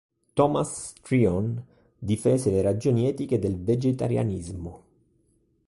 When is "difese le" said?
1.99-2.63